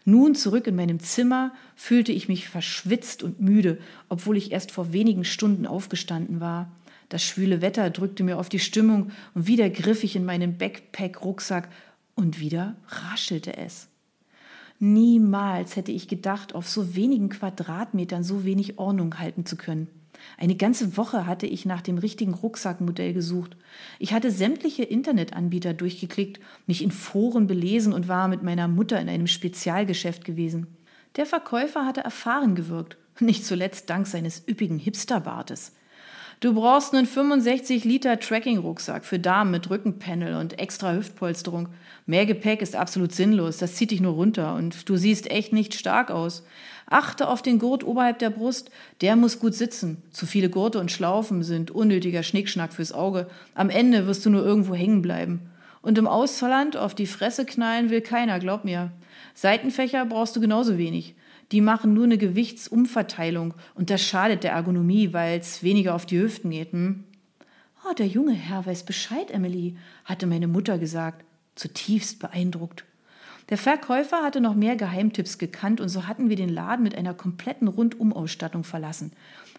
Nun 0.06 0.36
zurück 0.36 0.68
in 0.68 0.76
meinem 0.76 1.00
Zimmer 1.00 1.54
fühlte 1.76 2.12
ich 2.12 2.28
mich 2.28 2.50
verschwitzt 2.50 3.24
und 3.24 3.42
müde, 3.42 3.80
obwohl 4.08 4.38
ich 4.38 4.52
erst 4.52 4.72
vor 4.72 4.94
wenigen 4.94 5.26
Stunden 5.26 5.66
aufgestanden 5.66 6.40
war. 6.40 6.72
Das 7.10 7.24
schwüle 7.24 7.62
Wetter 7.62 7.90
drückte 7.90 8.24
mir 8.24 8.38
auf 8.38 8.50
die 8.50 8.60
Stimmung 8.60 9.12
und 9.34 9.48
wieder 9.48 9.70
griff 9.70 10.04
ich 10.04 10.16
in 10.16 10.26
meinen 10.26 10.58
Backpack-Rucksack 10.58 11.70
und 12.16 12.40
wieder 12.40 12.76
raschelte 12.88 13.58
es. 13.58 13.88
Niemals 14.80 15.76
hätte 15.76 15.92
ich 15.92 16.08
gedacht, 16.08 16.56
auf 16.56 16.68
so 16.70 16.96
wenigen 16.96 17.30
Quadratmetern 17.30 18.24
so 18.24 18.46
wenig 18.46 18.80
Ordnung 18.80 19.20
halten 19.20 19.46
zu 19.46 19.58
können. 19.58 19.88
Eine 20.38 20.56
ganze 20.56 20.98
Woche 20.98 21.26
hatte 21.26 21.46
ich 21.46 21.66
nach 21.66 21.82
dem 21.82 21.98
richtigen 21.98 22.34
Rucksackmodell 22.34 23.14
gesucht. 23.14 23.56
Ich 24.00 24.14
hatte 24.14 24.32
sämtliche 24.32 24.84
Internetanbieter 24.84 25.74
durchgeklickt, 25.74 26.40
mich 26.68 26.84
in 26.84 26.92
Foren 26.92 27.48
belesen 27.48 27.94
und 27.94 28.08
war 28.08 28.28
mit 28.28 28.44
meiner 28.44 28.68
Mutter 28.68 29.00
in 29.00 29.10
einem 29.10 29.28
Spezialgeschäft 29.28 30.26
gewesen. 30.26 30.68
Der 31.16 31.26
Verkäufer 31.26 31.86
hatte 31.86 32.02
erfahren 32.02 32.56
gewirkt, 32.56 32.98
nicht 33.20 33.46
zuletzt 33.46 33.90
dank 33.90 34.08
seines 34.08 34.48
üppigen 34.48 34.80
Hipsterbartes. 34.80 35.74
Du 36.42 36.54
brauchst 36.54 36.94
einen 36.94 37.06
65 37.06 37.84
Liter 37.84 38.18
Tracking-Rucksack 38.18 39.04
für 39.04 39.20
Damen 39.20 39.52
mit 39.52 39.70
Rückenpanel 39.70 40.36
und 40.36 40.58
extra 40.58 40.94
Hüftpolsterung. 40.94 41.68
Mehr 42.06 42.26
Gepäck 42.26 42.62
ist 42.62 42.78
absolut 42.78 43.12
sinnlos, 43.12 43.58
das 43.58 43.76
zieht 43.76 43.92
dich 43.92 44.00
nur 44.00 44.14
runter 44.14 44.56
und 44.56 44.88
du 44.88 44.96
siehst 44.96 45.30
echt 45.30 45.52
nicht 45.52 45.74
stark 45.74 46.12
aus. 46.12 46.46
Achte 46.90 47.28
auf 47.28 47.44
den 47.44 47.60
Gurt 47.60 47.84
oberhalb 47.84 48.18
der 48.18 48.32
Brust, 48.32 48.72
der 49.02 49.16
muss 49.16 49.40
gut 49.40 49.54
sitzen. 49.54 50.02
Zu 50.12 50.26
viele 50.26 50.50
Gurte 50.50 50.80
und 50.80 50.92
Schlaufen 50.92 51.44
sind 51.44 51.70
unnötiger 51.70 52.24
Schnickschnack 52.24 52.74
fürs 52.74 52.92
Auge. 52.92 53.28
Am 53.54 53.70
Ende 53.70 54.08
wirst 54.08 54.26
du 54.26 54.32
nur 54.32 54.44
irgendwo 54.44 54.74
hängen 54.74 55.04
bleiben. 55.04 55.52
Und 55.84 56.00
im 56.00 56.08
Auszollland 56.08 56.76
auf 56.76 56.96
die 56.96 57.06
Fresse 57.06 57.46
knallen 57.46 57.92
will 57.92 58.02
keiner, 58.02 58.40
glaub 58.40 58.66
mir. 58.66 58.92
Seitenfächer 59.36 60.06
brauchst 60.06 60.36
du 60.36 60.42
genauso 60.42 60.78
wenig. 60.80 61.16
Die 61.52 61.62
machen 61.62 61.94
nur 61.94 62.06
eine 62.06 62.18
Gewichtsumverteilung 62.18 63.54
und 63.76 63.90
das 63.90 64.02
schadet 64.02 64.44
der 64.44 64.52
Ergonomie, 64.52 65.14
weil 65.14 65.40
es 65.40 65.64
weniger 65.64 65.96
auf 65.96 66.06
die 66.06 66.20
Hüften 66.20 66.50
geht. 66.50 66.72
Hm? 66.74 67.04
Oh, 67.88 67.94
der 67.94 68.08
junge 68.08 68.34
Herr 68.34 68.66
weiß 68.66 68.84
Bescheid, 68.84 69.32
Emily, 69.32 69.78
hatte 70.06 70.28
meine 70.28 70.48
Mutter 70.48 70.78
gesagt, 70.78 71.24
zutiefst 71.56 72.20
beeindruckt. 72.20 72.84
Der 73.50 73.58
Verkäufer 73.58 74.22
hatte 74.22 74.42
noch 74.42 74.54
mehr 74.54 74.76
Geheimtipps 74.76 75.40
gekannt 75.40 75.82
und 75.82 75.90
so 75.90 76.06
hatten 76.06 76.30
wir 76.30 76.36
den 76.36 76.50
Laden 76.50 76.84
mit 76.84 76.96
einer 76.96 77.16
kompletten 77.16 77.68
Rundumausstattung 77.68 78.64
verlassen. 78.64 79.12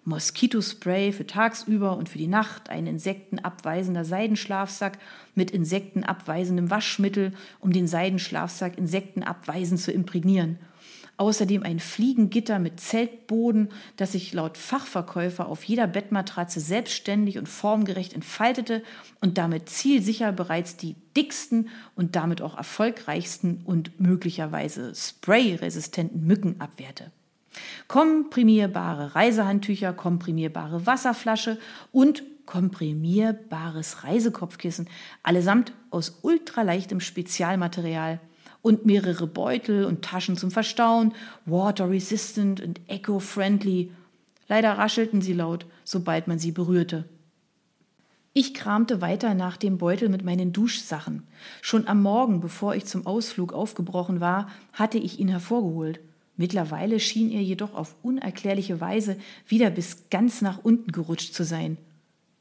Moskitospray 0.04 1.12
für 1.12 1.26
tagsüber 1.26 1.97
und 1.97 2.09
für 2.09 2.18
die 2.18 2.28
Nacht, 2.28 2.70
ein 2.70 2.87
insektenabweisender 2.87 4.04
Seidenschlafsack 4.04 4.99
mit 5.35 5.50
insektenabweisendem 5.50 6.70
Waschmittel, 6.70 7.32
um 7.59 7.73
den 7.73 7.88
Seidenschlafsack 7.88 8.78
insektenabweisend 8.78 9.80
zu 9.80 9.90
imprägnieren. 9.90 10.59
Außerdem 11.20 11.64
ein 11.64 11.80
Fliegengitter 11.80 12.58
mit 12.58 12.80
Zeltboden, 12.80 13.68
das 13.98 14.12
sich 14.12 14.32
laut 14.32 14.56
Fachverkäufer 14.56 15.50
auf 15.50 15.64
jeder 15.64 15.86
Bettmatratze 15.86 16.60
selbstständig 16.60 17.36
und 17.36 17.46
formgerecht 17.46 18.14
entfaltete 18.14 18.82
und 19.20 19.36
damit 19.36 19.68
zielsicher 19.68 20.32
bereits 20.32 20.78
die 20.78 20.96
dicksten 21.14 21.68
und 21.94 22.16
damit 22.16 22.40
auch 22.40 22.56
erfolgreichsten 22.56 23.60
und 23.66 24.00
möglicherweise 24.00 24.94
sprayresistenten 24.94 26.26
Mücken 26.26 26.58
abwehrte. 26.58 27.12
Komprimierbare 27.86 29.14
Reisehandtücher, 29.14 29.92
komprimierbare 29.92 30.86
Wasserflasche 30.86 31.58
und 31.92 32.22
komprimierbares 32.46 34.04
Reisekopfkissen, 34.04 34.88
allesamt 35.22 35.74
aus 35.90 36.20
ultraleichtem 36.22 37.00
Spezialmaterial 37.00 38.20
und 38.62 38.87
mehrere 38.87 39.26
Beutel 39.26 39.85
und 39.85 40.02
Taschen 40.02 40.37
zum 40.37 40.50
Verstauen, 40.50 41.14
water 41.47 41.90
resistant 41.90 42.61
und 42.61 42.81
eco-friendly. 42.88 43.90
Leider 44.49 44.73
raschelten 44.73 45.23
sie 45.23 45.33
laut, 45.33 45.67
sobald 45.85 46.29
man 46.29 46.38
sie 46.38 46.52
berührte. 46.52 47.05
Ich 48.33 48.55
kramte 48.55 49.00
weiter 49.00 49.35
nach 49.35 49.57
dem 49.57 49.79
Beutel 49.79 50.09
mit 50.09 50.25
meinen 50.25 50.52
Duschsachen. 50.52 51.25
Schon 51.62 51.88
am 51.88 52.00
Morgen, 52.00 52.40
bevor 52.40 52.76
ich 52.76 52.85
zum 52.85 53.07
Ausflug 53.07 53.52
aufgebrochen 53.52 54.21
war, 54.21 54.49
hatte 54.73 54.99
ich 54.99 55.19
ihn 55.19 55.29
hervorgeholt. 55.29 56.00
Mittlerweile 56.37 57.00
schien 57.00 57.31
er 57.31 57.43
jedoch 57.43 57.75
auf 57.75 57.97
unerklärliche 58.02 58.81
Weise 58.81 59.17
wieder 59.47 59.69
bis 59.69 60.09
ganz 60.11 60.43
nach 60.43 60.59
unten 60.62 60.93
gerutscht 60.93 61.35
zu 61.35 61.45
sein. 61.45 61.76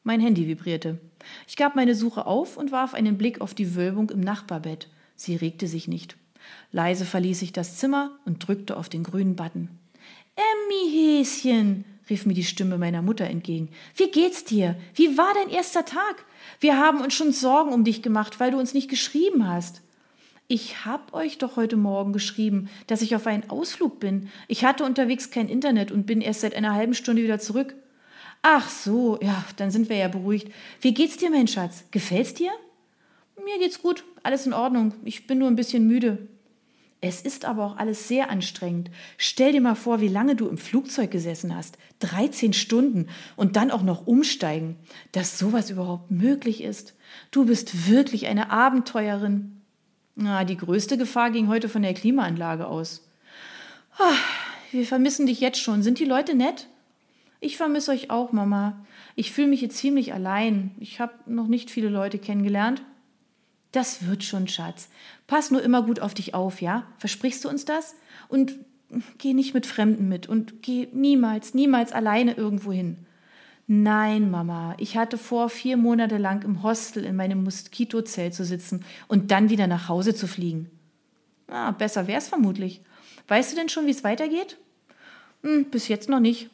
Mein 0.04 0.22
Handy 0.22 0.48
vibrierte. 0.48 1.00
Ich 1.48 1.58
gab 1.58 1.76
meine 1.76 1.96
Suche 1.96 2.26
auf 2.26 2.56
und 2.56 2.72
warf 2.72 2.94
einen 2.94 3.18
Blick 3.18 3.42
auf 3.42 3.54
die 3.54 3.76
Wölbung 3.76 4.10
im 4.12 4.22
Nachbarbett. 4.22 4.88
Sie 5.20 5.36
regte 5.36 5.68
sich 5.68 5.90
nicht. 5.90 6.16
Leise 6.72 7.04
verließ 7.04 7.42
ich 7.42 7.52
das 7.52 7.76
Zimmer 7.76 8.18
und 8.24 8.48
drückte 8.48 8.78
auf 8.78 8.88
den 8.88 9.04
grünen 9.04 9.36
Button. 9.36 9.68
Emmy 10.38 10.90
Häschen, 10.90 11.84
rief 12.10 12.26
mir 12.26 12.34
die 12.34 12.46
Stimme 12.46 12.78
meiner 12.78 13.02
Mutter 13.02 13.26
entgegen. 13.26 13.68
Wie 13.98 14.10
geht's 14.10 14.46
dir? 14.46 14.78
Wie 14.96 15.18
war 15.18 15.34
dein 15.34 15.50
erster 15.50 15.84
Tag? 15.84 16.24
Wir 16.62 16.78
haben 16.78 17.02
uns 17.02 17.14
schon 17.14 17.34
Sorgen 17.34 17.74
um 17.74 17.84
dich 17.84 18.02
gemacht, 18.02 18.40
weil 18.40 18.52
du 18.52 18.60
uns 18.60 18.74
nicht 18.74 18.90
geschrieben 18.90 19.46
hast. 19.46 19.82
Ich 20.48 20.86
hab 20.86 21.14
euch 21.14 21.38
doch 21.38 21.58
heute 21.58 21.76
Morgen 21.76 22.14
geschrieben, 22.14 22.70
dass 22.88 23.02
ich 23.02 23.14
auf 23.14 23.28
einen 23.28 23.50
Ausflug 23.50 24.00
bin. 24.00 24.30
Ich 24.48 24.64
hatte 24.64 24.86
unterwegs 24.86 25.32
kein 25.32 25.50
Internet 25.50 25.92
und 25.92 26.06
bin 26.06 26.22
erst 26.22 26.42
seit 26.42 26.56
einer 26.56 26.74
halben 26.74 26.94
Stunde 26.94 27.24
wieder 27.24 27.40
zurück. 27.40 27.76
Ach 28.42 28.70
so, 28.70 29.20
ja, 29.22 29.44
dann 29.58 29.70
sind 29.70 29.90
wir 29.90 29.98
ja 29.98 30.08
beruhigt. 30.08 30.50
Wie 30.80 30.94
geht's 30.94 31.18
dir, 31.18 31.30
mein 31.30 31.50
Schatz? 31.50 31.84
Gefällt's 31.92 32.36
dir? 32.36 32.52
Mir 33.46 33.60
geht's 33.60 33.82
gut, 33.82 34.04
alles 34.24 34.46
in 34.46 34.54
Ordnung. 34.54 34.94
Ich 35.04 35.28
bin 35.28 35.40
nur 35.40 35.48
ein 35.48 35.56
bisschen 35.56 35.88
müde. 35.88 36.28
Es 37.02 37.22
ist 37.22 37.46
aber 37.46 37.66
auch 37.66 37.78
alles 37.78 38.10
sehr 38.10 38.30
anstrengend. 38.30 38.92
Stell 39.18 39.54
dir 39.54 39.62
mal 39.62 39.76
vor, 39.76 40.02
wie 40.02 40.10
lange 40.10 40.36
du 40.36 40.48
im 40.50 40.58
Flugzeug 40.58 41.12
gesessen 41.12 41.56
hast. 41.56 41.78
13 42.00 42.52
Stunden 42.52 43.08
und 43.38 43.56
dann 43.56 43.72
auch 43.72 43.84
noch 43.84 44.06
umsteigen. 44.06 44.76
Dass 45.14 45.40
sowas 45.40 45.70
überhaupt 45.70 46.12
möglich 46.12 46.62
ist. 46.62 46.96
Du 47.32 47.46
bist 47.46 47.90
wirklich 47.90 48.28
eine 48.28 48.52
Abenteuerin. 48.52 49.62
Na, 50.16 50.44
die 50.44 50.58
größte 50.58 50.98
Gefahr 50.98 51.32
ging 51.32 51.48
heute 51.48 51.70
von 51.70 51.84
der 51.84 51.94
Klimaanlage 51.94 52.68
aus. 52.68 53.08
Ah, 53.98 54.16
wir 54.72 54.86
vermissen 54.86 55.26
dich 55.26 55.40
jetzt 55.40 55.62
schon. 55.62 55.84
Sind 55.84 56.00
die 56.00 56.06
Leute 56.06 56.36
nett? 56.36 56.68
Ich 57.40 57.56
vermisse 57.56 57.92
euch 57.92 58.10
auch, 58.10 58.34
Mama. 58.34 58.86
Ich 59.16 59.32
fühle 59.32 59.48
mich 59.48 59.62
jetzt 59.62 59.78
ziemlich 59.78 60.14
allein. 60.14 60.72
Ich 60.82 61.00
habe 61.00 61.14
noch 61.26 61.48
nicht 61.48 61.72
viele 61.72 61.88
Leute 61.88 62.20
kennengelernt. 62.20 62.82
Das 63.72 64.08
wird 64.08 64.24
schon, 64.24 64.48
Schatz. 64.48 64.90
Pass 65.28 65.52
nur 65.52 65.62
immer 65.62 65.84
gut 65.84 66.00
auf 66.00 66.14
dich 66.14 66.34
auf, 66.34 66.62
ja? 66.62 66.88
Versprichst 66.98 67.46
du 67.46 67.50
uns 67.50 67.66
das? 67.66 67.96
Und 68.28 68.56
geh 69.18 69.34
nicht 69.34 69.54
mit 69.54 69.66
Fremden 69.66 70.10
mit 70.10 70.28
und 70.28 70.64
geh 70.64 70.88
niemals, 70.92 71.54
niemals 71.54 71.92
alleine 71.92 72.34
irgendwo 72.34 72.72
hin. 72.72 72.98
Nein, 73.68 74.32
Mama, 74.32 74.74
ich 74.80 74.98
hatte 74.98 75.20
vor, 75.20 75.50
vier 75.50 75.78
Monate 75.78 76.18
lang 76.18 76.44
im 76.44 76.64
Hostel 76.64 77.06
in 77.06 77.16
meinem 77.16 77.44
Moskitozelt 77.44 78.34
zu 78.34 78.44
sitzen 78.44 78.84
und 79.08 79.30
dann 79.30 79.52
wieder 79.52 79.68
nach 79.68 79.88
Hause 79.88 80.16
zu 80.16 80.26
fliegen. 80.26 80.72
Ah, 81.48 81.70
besser 81.72 82.08
wär's 82.08 82.30
vermutlich. 82.30 82.82
Weißt 83.28 83.52
du 83.52 83.56
denn 83.56 83.70
schon, 83.70 83.86
wie 83.86 83.92
es 83.92 84.04
weitergeht? 84.04 84.58
Hm, 85.44 85.66
bis 85.66 85.88
jetzt 85.88 86.10
noch 86.10 86.20
nicht. 86.20 86.50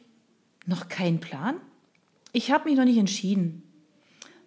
Noch 0.66 0.88
kein 0.88 1.18
Plan? 1.20 1.56
Ich 2.32 2.50
habe 2.50 2.68
mich 2.68 2.76
noch 2.76 2.84
nicht 2.84 2.98
entschieden. 2.98 3.62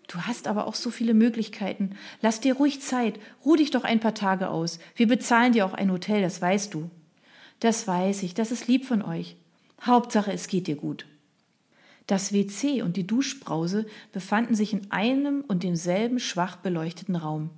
Du 0.10 0.22
hast 0.22 0.48
aber 0.48 0.66
auch 0.66 0.74
so 0.74 0.90
viele 0.90 1.14
Möglichkeiten. 1.14 1.92
Lass 2.22 2.42
dir 2.42 2.56
ruhig 2.56 2.82
Zeit. 2.82 3.20
Ruh 3.46 3.56
dich 3.56 3.70
doch 3.70 3.84
ein 3.84 4.00
paar 4.00 4.16
Tage 4.16 4.50
aus. 4.50 4.80
Wir 4.96 5.08
bezahlen 5.08 5.54
dir 5.54 5.66
auch 5.66 5.74
ein 5.74 5.92
Hotel, 5.92 6.24
das 6.24 6.42
weißt 6.42 6.74
du. 6.74 6.90
Das 7.60 7.88
weiß 7.88 8.24
ich, 8.24 8.34
das 8.34 8.52
ist 8.52 8.68
lieb 8.68 8.86
von 8.86 9.04
euch. 9.04 9.36
Hauptsache, 9.82 10.34
es 10.34 10.48
geht 10.48 10.66
dir 10.66 10.76
gut. 10.76 11.06
Das 12.08 12.34
WC 12.34 12.82
und 12.82 12.98
die 12.98 13.06
Duschbrause 13.06 13.86
befanden 14.12 14.56
sich 14.56 14.74
in 14.74 14.92
einem 14.92 15.44
und 15.48 15.62
demselben 15.62 16.20
schwach 16.20 16.56
beleuchteten 16.56 17.16
Raum. 17.16 17.52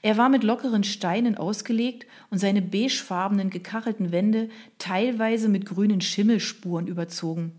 Er 0.00 0.16
war 0.16 0.28
mit 0.28 0.44
lockeren 0.44 0.84
Steinen 0.84 1.36
ausgelegt 1.36 2.06
und 2.30 2.38
seine 2.38 2.62
beigefarbenen 2.62 3.50
gekachelten 3.50 4.12
Wände 4.12 4.48
teilweise 4.78 5.48
mit 5.48 5.66
grünen 5.66 6.00
Schimmelspuren 6.00 6.86
überzogen. 6.86 7.50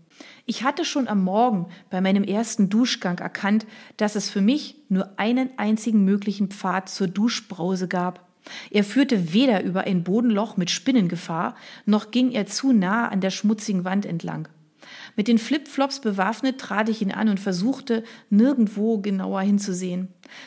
Ich 0.46 0.64
hatte 0.64 0.84
schon 0.84 1.08
am 1.08 1.22
Morgen 1.22 1.68
bei 1.90 2.00
meinem 2.00 2.24
ersten 2.24 2.68
Duschgang 2.68 3.18
erkannt, 3.18 3.66
dass 3.96 4.16
es 4.16 4.30
für 4.30 4.40
mich 4.40 4.76
nur 4.88 5.18
einen 5.18 5.50
einzigen 5.58 6.04
möglichen 6.04 6.48
Pfad 6.48 6.88
zur 6.88 7.08
Duschbrause 7.08 7.88
gab. 7.88 8.26
Er 8.70 8.84
führte 8.84 9.32
weder 9.32 9.62
über 9.62 9.82
ein 9.82 10.04
Bodenloch 10.04 10.56
mit 10.56 10.70
Spinnengefahr, 10.70 11.54
noch 11.84 12.10
ging 12.10 12.30
er 12.32 12.46
zu 12.46 12.72
nah 12.72 13.08
an 13.08 13.20
der 13.20 13.30
schmutzigen 13.30 13.84
Wand 13.84 14.06
entlang. 14.06 14.48
Mit 15.18 15.26
den 15.26 15.38
Flipflops 15.38 15.98
bewaffnet 15.98 16.60
trat 16.60 16.88
ich 16.88 17.02
ihn 17.02 17.10
an 17.10 17.28
und 17.28 17.40
versuchte, 17.40 18.04
nirgendwo 18.30 18.98
genauer 18.98 19.40
hinzusehen. 19.40 20.06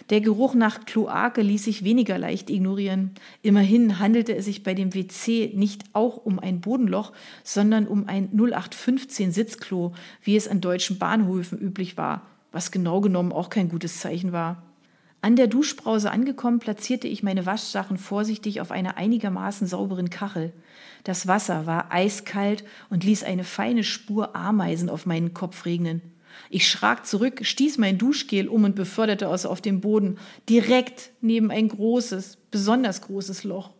Der 0.10 0.22
Geruch 0.22 0.54
nach 0.54 0.86
Kloake 0.86 1.42
ließ 1.42 1.66
sich 1.66 1.84
weniger 1.84 2.18
leicht 2.18 2.50
ignorieren. 2.50 3.12
Immerhin 3.42 4.00
handelte 4.00 4.34
es 4.34 4.46
sich 4.46 4.64
bei 4.64 4.74
dem 4.74 4.94
WC 4.94 5.52
nicht 5.56 5.84
auch 5.92 6.16
um 6.16 6.40
ein 6.40 6.62
Bodenloch, 6.62 7.12
sondern 7.44 7.86
um 7.86 8.08
ein 8.08 8.30
0815 8.32 9.34
Sitzklo, 9.34 9.92
wie 10.24 10.38
es 10.38 10.48
an 10.48 10.62
deutschen 10.62 10.98
Bahnhöfen 10.98 11.60
üblich 11.60 11.98
war, 11.98 12.26
was 12.54 12.72
genau 12.72 13.02
genommen 13.02 13.34
auch 13.34 13.50
kein 13.50 13.68
gutes 13.68 14.00
Zeichen 14.00 14.32
war. 14.32 14.71
An 15.24 15.36
der 15.36 15.46
Duschbrause 15.46 16.10
angekommen, 16.10 16.58
platzierte 16.58 17.08
ich 17.08 17.22
meine 17.22 17.46
Waschsachen 17.46 17.98
vorsichtig 17.98 18.60
auf 18.60 18.72
einer 18.72 18.98
einigermaßen 18.98 19.68
sauberen 19.68 20.10
Kachel. 20.10 20.52
Das 21.04 21.28
Wasser 21.28 21.68
war 21.68 21.92
eiskalt 21.92 22.64
und 22.90 23.04
ließ 23.04 23.24
eine 23.24 23.44
feine 23.44 23.84
Spur 23.84 24.36
Ameisen 24.36 24.90
auf 24.90 25.06
meinen 25.06 25.36
Kopf 25.36 25.66
regnen. 25.66 26.02
Ich 26.50 26.68
schrak 26.68 27.06
zurück, 27.06 27.46
stieß 27.46 27.78
mein 27.78 28.00
Duschgel 28.00 28.48
um 28.48 28.64
und 28.64 28.76
beförderte 28.76 29.26
es 29.26 29.46
auf 29.46 29.62
den 29.62 29.80
Boden, 29.80 30.18
direkt 30.50 31.12
neben 31.22 31.52
ein 31.52 31.68
großes, 31.68 32.38
besonders 32.50 33.02
großes 33.02 33.44
Loch. 33.44 33.72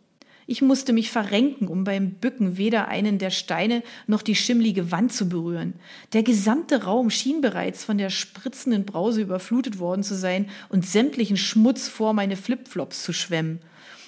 Ich 0.52 0.62
musste 0.62 0.92
mich 0.92 1.12
verrenken, 1.12 1.70
um 1.70 1.86
beim 1.86 2.16
Bücken 2.16 2.58
weder 2.58 2.90
einen 2.90 3.20
der 3.20 3.30
Steine 3.30 3.84
noch 4.06 4.22
die 4.22 4.36
schimmlige 4.36 4.92
Wand 4.92 5.14
zu 5.14 5.30
berühren. 5.30 5.76
Der 6.12 6.24
gesamte 6.24 6.84
Raum 6.84 7.10
schien 7.10 7.40
bereits 7.40 7.86
von 7.86 7.98
der 7.98 8.10
spritzenden 8.10 8.84
Brause 8.84 9.22
überflutet 9.22 9.80
worden 9.80 10.04
zu 10.04 10.14
sein 10.14 10.50
und 10.68 10.86
sämtlichen 10.86 11.38
Schmutz 11.38 11.88
vor 11.88 12.12
meine 12.12 12.36
Flipflops 12.36 13.02
zu 13.02 13.14
schwemmen. 13.14 13.62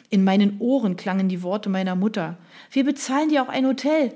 In 0.09 0.25
meinen 0.25 0.59
Ohren 0.59 0.97
klangen 0.97 1.29
die 1.29 1.43
Worte 1.43 1.69
meiner 1.69 1.95
Mutter. 1.95 2.37
Wir 2.71 2.83
bezahlen 2.83 3.29
dir 3.29 3.41
auch 3.41 3.47
ein 3.47 3.65
Hotel. 3.65 4.13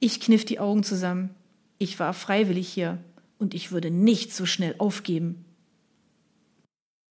Ich 0.00 0.20
kniff 0.20 0.46
die 0.46 0.58
Augen 0.58 0.82
zusammen. 0.82 1.34
Ich 1.76 2.00
war 2.00 2.14
freiwillig 2.14 2.66
hier 2.66 2.96
und 3.38 3.52
ich 3.52 3.72
würde 3.72 3.90
nicht 3.90 4.32
so 4.32 4.46
schnell 4.46 4.74
aufgeben. 4.78 5.44